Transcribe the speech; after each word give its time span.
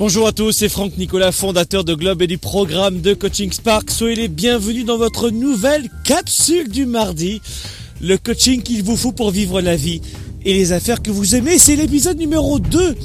Bonjour 0.00 0.26
à 0.26 0.32
tous, 0.32 0.52
c'est 0.52 0.70
Franck 0.70 0.96
Nicolas, 0.96 1.30
fondateur 1.30 1.84
de 1.84 1.92
Globe 1.92 2.22
et 2.22 2.26
du 2.26 2.38
programme 2.38 3.02
de 3.02 3.12
Coaching 3.12 3.52
Spark. 3.52 3.90
Soyez 3.90 4.16
les 4.16 4.28
bienvenus 4.28 4.86
dans 4.86 4.96
votre 4.96 5.28
nouvelle 5.28 5.90
capsule 6.04 6.70
du 6.70 6.86
mardi. 6.86 7.42
Le 8.00 8.16
coaching 8.16 8.62
qu'il 8.62 8.82
vous 8.82 8.96
faut 8.96 9.12
pour 9.12 9.30
vivre 9.30 9.60
la 9.60 9.76
vie 9.76 10.00
et 10.42 10.54
les 10.54 10.72
affaires 10.72 11.02
que 11.02 11.10
vous 11.10 11.34
aimez, 11.34 11.58
c'est 11.58 11.76
l'épisode 11.76 12.16
numéro 12.16 12.58
2. 12.58 12.96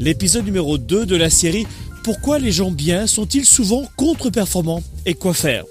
L'épisode 0.00 0.44
numéro 0.44 0.76
2 0.76 1.06
de 1.06 1.14
la 1.14 1.30
série 1.30 1.68
Pourquoi 2.02 2.40
les 2.40 2.50
gens 2.50 2.72
bien 2.72 3.06
sont-ils 3.06 3.46
souvent 3.46 3.84
contre-performants 3.94 4.82
et 5.06 5.14
quoi 5.14 5.34
faire? 5.34 5.62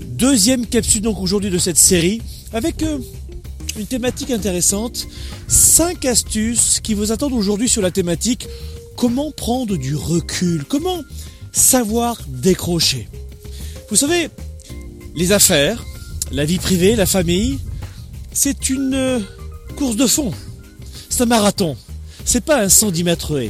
Deuxième 0.00 0.66
capsule 0.66 1.02
donc 1.02 1.20
aujourd'hui 1.20 1.50
de 1.50 1.58
cette 1.58 1.78
série 1.78 2.20
avec 2.52 2.82
euh, 2.82 2.98
une 3.78 3.86
thématique 3.86 4.32
intéressante. 4.32 5.06
5 5.46 6.04
astuces 6.06 6.80
qui 6.82 6.94
vous 6.94 7.12
attendent 7.12 7.34
aujourd'hui 7.34 7.68
sur 7.68 7.82
la 7.82 7.92
thématique 7.92 8.48
comment 8.98 9.30
prendre 9.30 9.76
du 9.76 9.94
recul, 9.94 10.64
comment 10.68 11.04
savoir 11.52 12.18
décrocher? 12.26 13.08
Vous 13.90 13.96
savez, 13.96 14.28
les 15.14 15.30
affaires, 15.30 15.84
la 16.32 16.44
vie 16.44 16.58
privée, 16.58 16.96
la 16.96 17.06
famille, 17.06 17.60
c'est 18.32 18.68
une 18.68 18.94
euh, 18.94 19.20
course 19.76 19.94
de 19.94 20.06
fond. 20.06 20.32
C'est 21.08 21.22
un 21.22 21.26
marathon. 21.26 21.76
C'est 22.24 22.44
pas 22.44 22.60
un 22.60 22.68
110 22.68 23.04
mètres. 23.04 23.40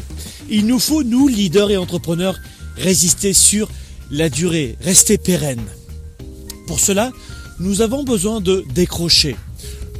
Il 0.51 0.67
nous 0.67 0.79
faut, 0.79 1.03
nous, 1.03 1.29
leaders 1.29 1.71
et 1.71 1.79
entrepreneurs, 1.79 2.39
résister 2.77 3.33
sur 3.33 3.71
la 4.11 4.29
durée, 4.29 4.77
rester 4.83 5.17
pérenne. 5.17 5.65
Pour 6.67 6.79
cela, 6.79 7.11
nous 7.59 7.81
avons 7.81 8.05
besoin 8.05 8.43
de 8.43 8.65
décrocher. 8.75 9.35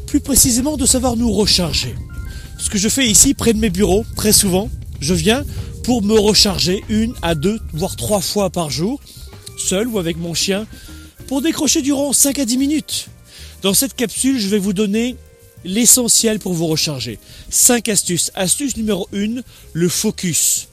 Plus 0.07 0.21
précisément, 0.21 0.77
de 0.77 0.85
savoir 0.85 1.17
nous 1.17 1.33
recharger. 1.33 1.95
Ce 2.59 2.69
que 2.69 2.77
je 2.77 2.91
fais 2.91 3.09
ici, 3.09 3.33
près 3.33 3.55
de 3.55 3.59
mes 3.59 3.71
bureaux, 3.71 4.05
très 4.15 4.33
souvent, 4.33 4.69
je 5.01 5.15
viens 5.15 5.45
pour 5.85 6.03
me 6.03 6.19
recharger 6.19 6.85
une 6.89 7.15
à 7.23 7.35
deux, 7.35 7.59
voire 7.73 7.97
trois 7.97 8.21
fois 8.21 8.51
par 8.51 8.71
jour, 8.71 9.01
seul 9.57 9.89
ou 9.89 9.99
avec 9.99 10.17
mon 10.17 10.35
chien, 10.35 10.67
pour 11.27 11.43
décrocher 11.43 11.83
durant 11.83 12.13
5 12.13 12.39
à 12.39 12.45
10 12.45 12.59
minutes. 12.59 13.09
Dans 13.63 13.75
cette 13.75 13.95
capsule, 13.95 14.39
je 14.39 14.49
vais 14.49 14.59
vous 14.59 14.73
donner 14.73 15.17
l'essentiel 15.65 16.39
pour 16.39 16.55
vous 16.55 16.67
recharger. 16.67 17.19
5 17.51 17.89
astuces. 17.89 18.31
Astuce 18.35 18.77
numéro 18.77 19.09
1, 19.13 19.43
le 19.73 19.89
focus. 19.89 20.69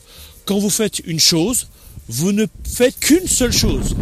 Quand 0.45 0.59
vous 0.59 0.69
faites 0.69 0.99
une 1.05 1.19
chose, 1.19 1.67
vous 2.07 2.31
ne 2.31 2.45
faites 2.63 2.99
qu'une 2.99 3.27
seule 3.27 3.51
chose. 3.51 3.95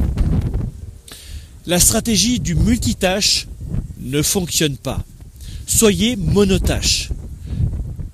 La 1.66 1.80
stratégie 1.80 2.40
du 2.40 2.56
multitâche 2.56 3.48
ne 4.02 4.22
fonctionne 4.22 4.78
pas. 4.78 5.04
Soyez 5.66 6.18
monotâche. 6.18 7.10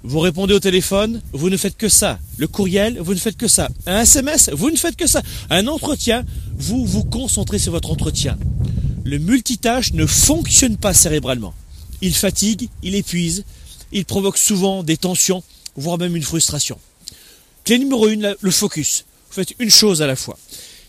Vous 0.09 0.21
répondez 0.21 0.55
au 0.55 0.59
téléphone, 0.59 1.21
vous 1.33 1.51
ne 1.51 1.55
faites 1.55 1.77
que 1.77 1.87
ça. 1.87 2.17
Le 2.37 2.47
courriel, 2.47 2.97
vous 2.99 3.13
ne 3.13 3.19
faites 3.19 3.37
que 3.37 3.47
ça. 3.47 3.69
Un 3.85 4.01
SMS, 4.01 4.49
vous 4.51 4.71
ne 4.71 4.75
faites 4.75 4.95
que 4.95 5.05
ça. 5.05 5.21
Un 5.51 5.67
entretien, 5.67 6.25
vous 6.57 6.83
vous 6.83 7.03
concentrez 7.03 7.59
sur 7.59 7.73
votre 7.73 7.91
entretien. 7.91 8.35
Le 9.05 9.19
multitâche 9.19 9.93
ne 9.93 10.07
fonctionne 10.07 10.77
pas 10.77 10.95
cérébralement. 10.95 11.53
Il 12.01 12.15
fatigue, 12.15 12.69
il 12.81 12.95
épuise, 12.95 13.45
il 13.91 14.03
provoque 14.03 14.39
souvent 14.39 14.81
des 14.81 14.97
tensions, 14.97 15.43
voire 15.75 15.99
même 15.99 16.15
une 16.15 16.23
frustration. 16.23 16.79
Clé 17.63 17.77
numéro 17.77 18.07
1, 18.07 18.33
le 18.41 18.51
focus. 18.51 19.05
Vous 19.29 19.35
faites 19.35 19.53
une 19.59 19.69
chose 19.69 20.01
à 20.01 20.07
la 20.07 20.15
fois. 20.15 20.39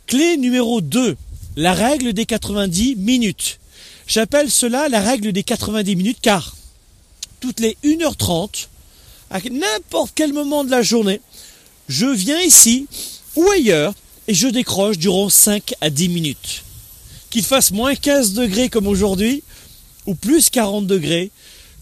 Clé 0.06 0.38
numéro 0.38 0.80
2, 0.80 1.14
la 1.56 1.74
règle 1.74 2.14
des 2.14 2.24
90 2.24 2.96
minutes. 2.96 3.60
J'appelle 4.06 4.50
cela 4.50 4.88
la 4.88 5.02
règle 5.02 5.32
des 5.32 5.42
90 5.42 5.94
minutes 5.94 6.20
car 6.22 6.56
toutes 7.40 7.60
les 7.60 7.76
1h30, 7.84 8.68
à 9.30 9.40
n'importe 9.48 10.12
quel 10.14 10.32
moment 10.32 10.64
de 10.64 10.70
la 10.70 10.82
journée, 10.82 11.20
je 11.88 12.06
viens 12.06 12.40
ici 12.40 12.86
ou 13.36 13.48
ailleurs 13.50 13.94
et 14.28 14.34
je 14.34 14.48
décroche 14.48 14.98
durant 14.98 15.28
5 15.28 15.74
à 15.80 15.90
10 15.90 16.08
minutes. 16.08 16.64
Qu'il 17.30 17.44
fasse 17.44 17.70
moins 17.70 17.94
15 17.94 18.32
degrés 18.32 18.68
comme 18.68 18.86
aujourd'hui 18.86 19.42
ou 20.06 20.14
plus 20.14 20.50
40 20.50 20.86
degrés, 20.86 21.30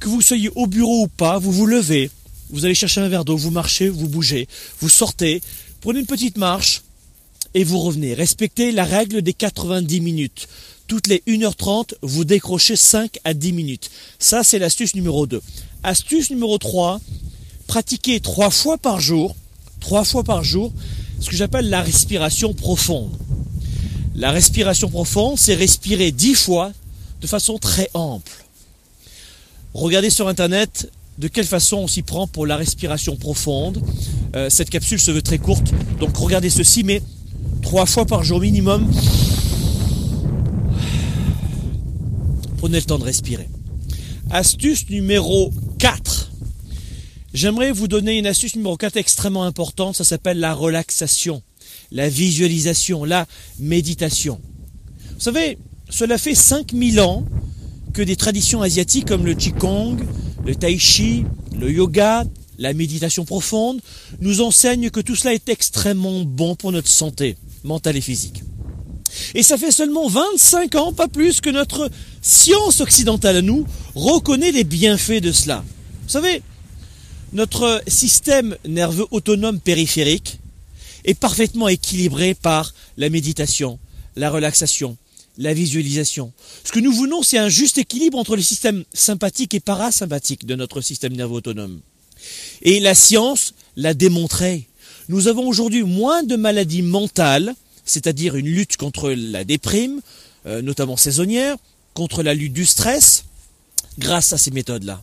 que 0.00 0.08
vous 0.08 0.20
soyez 0.20 0.50
au 0.54 0.66
bureau 0.66 1.04
ou 1.04 1.08
pas, 1.08 1.38
vous 1.38 1.52
vous 1.52 1.66
levez, 1.66 2.10
vous 2.50 2.64
allez 2.64 2.74
chercher 2.74 3.00
un 3.00 3.08
verre 3.08 3.24
d'eau, 3.24 3.36
vous 3.36 3.50
marchez, 3.50 3.88
vous 3.88 4.08
bougez, 4.08 4.46
vous 4.80 4.88
sortez, 4.88 5.40
prenez 5.80 6.00
une 6.00 6.06
petite 6.06 6.36
marche 6.36 6.82
et 7.54 7.64
vous 7.64 7.78
revenez. 7.78 8.14
Respectez 8.14 8.72
la 8.72 8.84
règle 8.84 9.22
des 9.22 9.32
90 9.32 10.00
minutes. 10.00 10.48
Toutes 10.86 11.06
les 11.06 11.22
1h30, 11.26 11.94
vous 12.02 12.24
décrochez 12.24 12.76
5 12.76 13.18
à 13.24 13.34
10 13.34 13.52
minutes. 13.52 13.90
Ça, 14.18 14.42
c'est 14.42 14.58
l'astuce 14.58 14.94
numéro 14.94 15.26
2. 15.26 15.40
Astuce 15.82 16.30
numéro 16.30 16.56
3, 16.58 17.00
pratiquez 17.68 18.18
trois 18.18 18.50
fois 18.50 18.78
par 18.78 18.98
jour, 18.98 19.36
trois 19.78 20.02
fois 20.02 20.24
par 20.24 20.42
jour, 20.42 20.72
ce 21.20 21.30
que 21.30 21.36
j'appelle 21.36 21.68
la 21.68 21.82
respiration 21.82 22.52
profonde. 22.52 23.12
La 24.16 24.32
respiration 24.32 24.88
profonde, 24.88 25.38
c'est 25.38 25.54
respirer 25.54 26.10
dix 26.10 26.34
fois 26.34 26.72
de 27.20 27.26
façon 27.28 27.58
très 27.58 27.88
ample. 27.94 28.32
Regardez 29.74 30.10
sur 30.10 30.26
Internet 30.26 30.90
de 31.18 31.28
quelle 31.28 31.46
façon 31.46 31.76
on 31.76 31.86
s'y 31.86 32.02
prend 32.02 32.26
pour 32.26 32.46
la 32.46 32.56
respiration 32.56 33.16
profonde. 33.16 33.80
Euh, 34.34 34.50
cette 34.50 34.70
capsule 34.70 34.98
se 34.98 35.10
veut 35.10 35.22
très 35.22 35.38
courte, 35.38 35.72
donc 36.00 36.16
regardez 36.16 36.50
ceci, 36.50 36.82
mais 36.82 37.02
trois 37.62 37.86
fois 37.86 38.06
par 38.06 38.24
jour 38.24 38.40
minimum. 38.40 38.90
Prenez 42.56 42.78
le 42.78 42.84
temps 42.84 42.98
de 42.98 43.04
respirer. 43.04 43.48
Astuce 44.30 44.88
numéro 44.90 45.52
4. 45.78 46.17
J'aimerais 47.34 47.72
vous 47.72 47.88
donner 47.88 48.18
une 48.18 48.26
astuce 48.26 48.56
numéro 48.56 48.76
4 48.76 48.96
extrêmement 48.96 49.44
importante, 49.44 49.96
ça 49.96 50.04
s'appelle 50.04 50.40
la 50.40 50.54
relaxation, 50.54 51.42
la 51.92 52.08
visualisation, 52.08 53.04
la 53.04 53.26
méditation. 53.58 54.40
Vous 55.14 55.20
savez, 55.20 55.58
cela 55.90 56.16
fait 56.16 56.34
5000 56.34 57.00
ans 57.00 57.26
que 57.92 58.00
des 58.00 58.16
traditions 58.16 58.62
asiatiques 58.62 59.06
comme 59.06 59.26
le 59.26 59.34
Qigong, 59.34 59.98
le 60.46 60.54
Tai 60.54 60.78
Chi, 60.78 61.26
le 61.54 61.70
yoga, 61.70 62.24
la 62.58 62.72
méditation 62.72 63.26
profonde 63.26 63.80
nous 64.20 64.40
enseignent 64.40 64.88
que 64.88 65.00
tout 65.00 65.14
cela 65.14 65.34
est 65.34 65.50
extrêmement 65.50 66.22
bon 66.22 66.56
pour 66.56 66.72
notre 66.72 66.88
santé 66.88 67.36
mentale 67.62 67.96
et 67.98 68.00
physique. 68.00 68.42
Et 69.34 69.42
ça 69.42 69.58
fait 69.58 69.70
seulement 69.70 70.08
25 70.08 70.74
ans, 70.76 70.92
pas 70.94 71.08
plus, 71.08 71.42
que 71.42 71.50
notre 71.50 71.90
science 72.22 72.80
occidentale 72.80 73.36
à 73.36 73.42
nous 73.42 73.66
reconnaît 73.94 74.52
les 74.52 74.64
bienfaits 74.64 75.20
de 75.20 75.32
cela. 75.32 75.62
Vous 76.04 76.10
savez, 76.10 76.42
notre 77.32 77.82
système 77.86 78.56
nerveux 78.66 79.06
autonome 79.10 79.60
périphérique 79.60 80.38
est 81.04 81.18
parfaitement 81.18 81.68
équilibré 81.68 82.34
par 82.34 82.74
la 82.96 83.10
méditation, 83.10 83.78
la 84.16 84.30
relaxation, 84.30 84.96
la 85.36 85.54
visualisation. 85.54 86.32
Ce 86.64 86.72
que 86.72 86.80
nous 86.80 86.92
voulons, 86.92 87.22
c'est 87.22 87.38
un 87.38 87.48
juste 87.48 87.78
équilibre 87.78 88.18
entre 88.18 88.34
le 88.34 88.42
système 88.42 88.84
sympathique 88.92 89.54
et 89.54 89.60
parasympathique 89.60 90.46
de 90.46 90.54
notre 90.54 90.80
système 90.80 91.14
nerveux 91.14 91.36
autonome. 91.36 91.80
Et 92.62 92.80
la 92.80 92.94
science 92.94 93.54
l'a 93.76 93.94
démontré. 93.94 94.66
Nous 95.08 95.28
avons 95.28 95.46
aujourd'hui 95.46 95.84
moins 95.84 96.22
de 96.22 96.36
maladies 96.36 96.82
mentales, 96.82 97.54
c'est-à-dire 97.84 98.36
une 98.36 98.46
lutte 98.46 98.76
contre 98.76 99.10
la 99.10 99.44
déprime, 99.44 100.00
euh, 100.46 100.60
notamment 100.62 100.96
saisonnière, 100.96 101.56
contre 101.94 102.22
la 102.22 102.34
lutte 102.34 102.52
du 102.52 102.66
stress, 102.66 103.24
grâce 103.98 104.32
à 104.32 104.38
ces 104.38 104.50
méthodes-là. 104.50 105.00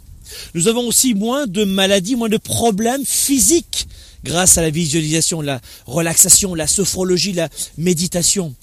Nous 0.53 0.67
avons 0.67 0.87
aussi 0.87 1.13
moins 1.13 1.47
de 1.47 1.63
maladies, 1.63 2.15
moins 2.15 2.29
de 2.29 2.37
problèmes 2.37 3.05
physiques 3.05 3.87
grâce 4.23 4.57
à 4.57 4.61
la 4.61 4.71
visualisation, 4.71 5.41
la 5.41 5.61
relaxation, 5.85 6.55
la 6.55 6.67
sophrologie, 6.67 7.33
la 7.33 7.49
méditation. 7.77 8.55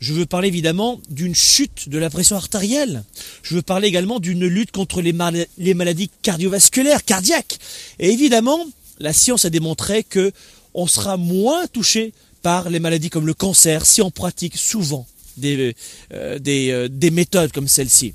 Je 0.00 0.12
veux 0.12 0.26
parler 0.26 0.48
évidemment 0.48 1.00
d'une 1.08 1.34
chute 1.34 1.88
de 1.88 1.98
la 1.98 2.10
pression 2.10 2.36
artérielle. 2.36 3.04
Je 3.42 3.54
veux 3.54 3.62
parler 3.62 3.88
également 3.88 4.20
d'une 4.20 4.44
lutte 4.46 4.72
contre 4.72 5.00
les, 5.00 5.12
maladies 5.12 6.10
cardiovasculaires, 6.20 7.04
cardiaques. 7.04 7.58
Et 7.98 8.10
évidemment, 8.10 8.58
la 8.98 9.12
science 9.12 9.44
a 9.44 9.50
démontré 9.50 10.02
que 10.02 10.32
on 10.74 10.86
sera 10.86 11.16
moins 11.16 11.66
touché 11.68 12.12
par 12.42 12.68
les 12.68 12.80
maladies 12.80 13.08
comme 13.08 13.26
le 13.26 13.34
cancer 13.34 13.86
si 13.86 14.02
on 14.02 14.10
pratique 14.10 14.56
souvent 14.56 15.06
des, 15.36 15.74
euh, 16.12 16.38
euh, 16.46 16.88
des 16.90 17.10
méthodes 17.10 17.52
comme 17.52 17.68
celle-ci. 17.68 18.14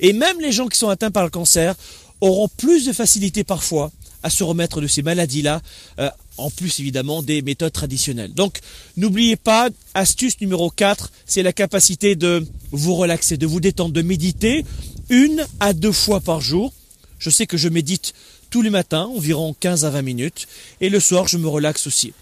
Et 0.00 0.12
même 0.12 0.40
les 0.40 0.52
gens 0.52 0.68
qui 0.68 0.78
sont 0.78 0.88
atteints 0.88 1.10
par 1.10 1.24
le 1.24 1.30
cancer 1.30 1.74
auront 2.20 2.48
plus 2.48 2.84
de 2.86 2.92
facilité 2.92 3.44
parfois 3.44 3.90
à 4.22 4.30
se 4.30 4.42
remettre 4.42 4.80
de 4.80 4.86
ces 4.86 5.02
maladies-là, 5.02 5.60
euh, 6.00 6.10
en 6.36 6.50
plus 6.50 6.80
évidemment 6.80 7.22
des 7.22 7.42
méthodes 7.42 7.72
traditionnelles. 7.72 8.34
Donc 8.34 8.58
n'oubliez 8.96 9.36
pas, 9.36 9.68
astuce 9.94 10.40
numéro 10.40 10.70
4, 10.70 11.10
c'est 11.26 11.42
la 11.42 11.52
capacité 11.52 12.16
de 12.16 12.46
vous 12.72 12.94
relaxer, 12.94 13.36
de 13.36 13.46
vous 13.46 13.60
détendre, 13.60 13.92
de 13.92 14.02
méditer 14.02 14.64
une 15.08 15.46
à 15.60 15.72
deux 15.72 15.92
fois 15.92 16.20
par 16.20 16.40
jour. 16.40 16.72
Je 17.18 17.30
sais 17.30 17.46
que 17.46 17.56
je 17.56 17.68
médite 17.68 18.14
tous 18.50 18.62
les 18.62 18.70
matins, 18.70 19.04
environ 19.14 19.54
15 19.58 19.84
à 19.84 19.90
20 19.90 20.02
minutes, 20.02 20.48
et 20.80 20.88
le 20.88 21.00
soir 21.00 21.28
je 21.28 21.38
me 21.38 21.48
relaxe 21.48 21.86
aussi, 21.86 22.12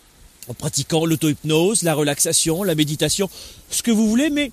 en 0.49 0.55
pratiquant 0.55 1.07
l'auto-hypnose, 1.07 1.83
la 1.83 1.95
relaxation, 1.95 2.63
la 2.63 2.75
méditation, 2.75 3.31
ce 3.71 3.83
que 3.83 3.91
vous 3.91 4.09
voulez, 4.09 4.31
mais 4.31 4.51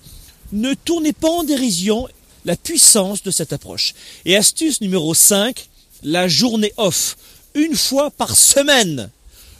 ne 0.52 0.74
tournez 0.74 1.12
pas 1.12 1.30
en 1.30 1.44
dérision 1.44 2.06
la 2.44 2.56
puissance 2.56 3.22
de 3.22 3.30
cette 3.30 3.52
approche. 3.52 3.94
Et 4.24 4.36
astuce 4.36 4.80
numéro 4.80 5.14
5, 5.14 5.68
la 6.02 6.28
journée 6.28 6.72
off. 6.76 7.16
Une 7.54 7.76
fois 7.76 8.10
par 8.10 8.36
semaine. 8.36 9.10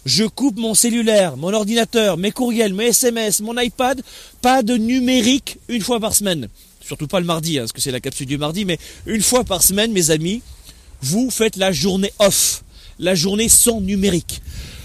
Je 0.05 0.25
coupe 0.25 0.59
mon 0.59 0.75
cellulaire, 0.75 1.37
mon 1.37 1.55
ordinateur, 1.55 2.19
mes 2.19 2.31
courriels, 2.31 2.75
mes 2.75 2.89
SMS, 2.89 3.41
mon 3.41 3.59
iPad. 3.59 4.03
Pas 4.43 4.63
de 4.63 4.77
numérique 4.77 5.59
une 5.69 5.81
fois 5.81 5.99
par 5.99 6.15
semaine. 6.15 6.49
Surtout 6.85 7.07
pas 7.07 7.21
le 7.21 7.27
mardi, 7.27 7.57
hein, 7.59 7.63
parce 7.63 7.73
que 7.73 7.81
c'est 7.81 7.91
la 7.91 8.01
capsule 8.01 8.27
du 8.27 8.37
mardi, 8.37 8.67
mais 8.67 8.79
une 9.07 9.23
fois 9.23 9.45
par 9.45 9.63
semaine, 9.63 9.93
mes 9.93 10.11
amis, 10.11 10.43
vous 11.01 11.31
faites 11.31 11.57
la 11.57 11.73
journée 11.73 12.13
off, 12.19 12.63
la 12.99 13.15
journée 13.15 13.49
sans 13.49 13.81
numérique. 13.81 14.43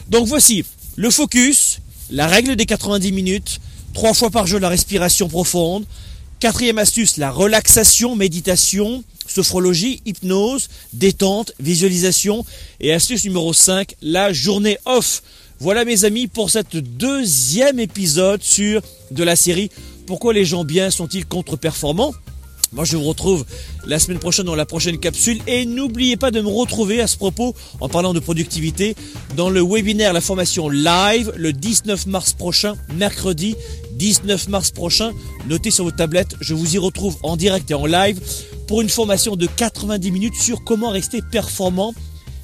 Donc 0.07 0.25
voici 0.25 0.63
le 0.95 1.10
focus, 1.10 1.80
la 2.10 2.28
règle 2.28 2.56
des 2.56 2.66
90 2.66 3.12
minutes, 3.12 3.60
trois 3.94 4.13
fois 4.13 4.30
par 4.30 4.48
jour 4.48 4.60
la 4.60 4.69
respiration 4.69 5.28
profonde. 5.28 5.86
Quatrième 6.39 6.77
astuce, 6.77 7.18
la 7.18 7.31
relaxation, 7.31 8.15
méditation, 8.15 9.03
sophrologie, 9.27 10.01
hypnose, 10.06 10.69
détente, 10.94 11.51
visualisation. 11.59 12.45
Et 12.80 12.94
astuce 12.94 13.25
numéro 13.25 13.51
5, 13.51 13.95
la 14.01 14.31
journée 14.31 14.77
off. 14.86 15.21
Voilà 15.59 15.83
mes 15.83 16.06
amis 16.06 16.27
pour 16.27 16.50
cette 16.50 16.77
deuxième 16.77 17.77
épisode 17.81 18.41
sur 18.41 18.81
de 19.12 19.24
la 19.25 19.36
série 19.36 19.69
Pourquoi 20.07 20.31
les 20.31 20.45
gens 20.45 20.63
bien 20.63 20.89
sont-ils 20.91 21.25
contre-performants? 21.25 22.13
Moi, 22.71 22.86
je 22.86 22.98
vous 22.98 23.04
retrouve 23.04 23.45
la 23.88 23.98
semaine 23.98 24.19
prochaine 24.19 24.45
dans 24.45 24.56
la 24.56 24.66
prochaine 24.66 25.00
capsule. 25.00 25.39
Et 25.48 25.66
n'oubliez 25.66 26.18
pas 26.18 26.30
de 26.30 26.39
me 26.39 26.48
retrouver 26.48 27.01
à 27.01 27.07
ce 27.07 27.18
propos, 27.18 27.56
en 27.80 27.89
parlant 27.89 28.13
de 28.13 28.19
productivité, 28.19 28.95
dans 29.36 29.50
le 29.50 29.62
webinaire, 29.62 30.13
la 30.13 30.21
formation 30.21 30.69
live, 30.69 31.33
le 31.36 31.51
19 31.51 32.06
mars 32.07 32.33
prochain, 32.33 32.75
mercredi 32.95 33.56
19 33.94 34.50
mars 34.50 34.71
prochain. 34.71 35.12
Notez 35.48 35.71
sur 35.71 35.83
vos 35.86 35.92
tablettes, 35.92 36.36
je 36.42 36.54
vous 36.54 36.75
y 36.75 36.77
retrouve 36.77 37.18
en 37.24 37.38
direct 37.38 37.71
et 37.71 37.74
en 37.74 37.86
live 37.86 38.19
pour 38.68 38.81
une 38.81 38.89
formation 38.89 39.36
de 39.36 39.48
90 39.48 40.12
minutes 40.12 40.36
sur 40.36 40.63
comment 40.63 40.92
rester 40.92 41.21
performant 41.24 41.94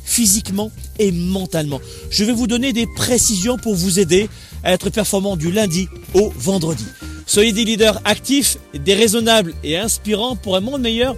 physiquement 0.03 0.71
et 0.97 1.11
mentalement. 1.11 1.81
Je 2.09 2.23
vais 2.23 2.33
vous 2.33 2.47
donner 2.47 2.73
des 2.73 2.87
précisions 2.95 3.57
pour 3.57 3.75
vous 3.75 3.99
aider 3.99 4.27
à 4.63 4.73
être 4.73 4.89
performant 4.89 5.35
du 5.35 5.51
lundi 5.51 5.87
au 6.13 6.31
vendredi. 6.35 6.85
Soyez 7.25 7.53
des 7.53 7.65
leaders 7.65 7.99
actifs, 8.05 8.57
déraisonnables 8.73 9.53
et 9.63 9.77
inspirants 9.77 10.35
pour 10.35 10.55
un 10.55 10.61
monde 10.61 10.81
meilleur. 10.81 11.15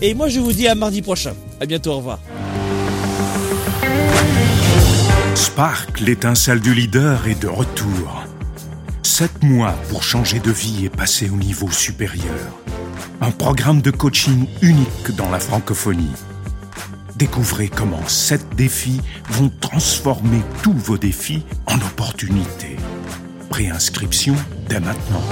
Et 0.00 0.14
moi, 0.14 0.28
je 0.28 0.40
vous 0.40 0.52
dis 0.52 0.66
à 0.66 0.74
mardi 0.74 1.02
prochain. 1.02 1.34
À 1.60 1.66
bientôt, 1.66 1.92
au 1.92 1.96
revoir. 1.98 2.18
Spark, 5.34 6.00
l'étincelle 6.00 6.60
du 6.60 6.74
leader, 6.74 7.26
est 7.26 7.40
de 7.40 7.48
retour. 7.48 8.24
Sept 9.02 9.42
mois 9.42 9.74
pour 9.90 10.02
changer 10.02 10.38
de 10.38 10.50
vie 10.50 10.86
et 10.86 10.88
passer 10.88 11.28
au 11.28 11.36
niveau 11.36 11.70
supérieur. 11.70 12.58
Un 13.20 13.30
programme 13.30 13.82
de 13.82 13.90
coaching 13.90 14.46
unique 14.62 15.14
dans 15.16 15.30
la 15.30 15.38
francophonie. 15.38 16.12
Découvrez 17.16 17.68
comment 17.68 18.06
sept 18.08 18.46
défis 18.56 19.02
vont 19.28 19.50
transformer 19.60 20.40
tous 20.62 20.72
vos 20.72 20.96
défis 20.96 21.42
en 21.66 21.76
opportunités. 21.76 22.76
Préinscription 23.50 24.36
dès 24.68 24.78
maintenant. 24.78 25.22